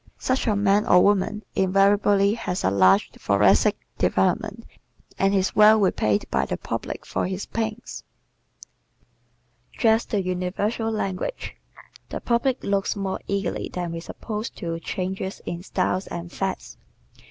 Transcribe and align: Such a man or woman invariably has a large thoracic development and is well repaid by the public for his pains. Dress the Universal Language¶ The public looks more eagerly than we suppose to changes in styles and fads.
Such 0.17 0.47
a 0.47 0.55
man 0.55 0.87
or 0.87 1.03
woman 1.03 1.43
invariably 1.53 2.33
has 2.33 2.63
a 2.63 2.71
large 2.71 3.11
thoracic 3.11 3.77
development 3.99 4.65
and 5.19 5.35
is 5.35 5.55
well 5.55 5.79
repaid 5.79 6.25
by 6.31 6.47
the 6.47 6.57
public 6.57 7.05
for 7.05 7.27
his 7.27 7.45
pains. 7.45 8.03
Dress 9.73 10.03
the 10.05 10.23
Universal 10.23 10.89
Language¶ 10.89 11.55
The 12.09 12.19
public 12.19 12.63
looks 12.63 12.95
more 12.95 13.19
eagerly 13.27 13.69
than 13.71 13.91
we 13.91 13.99
suppose 13.99 14.49
to 14.49 14.79
changes 14.79 15.39
in 15.45 15.61
styles 15.61 16.07
and 16.07 16.31
fads. 16.31 16.77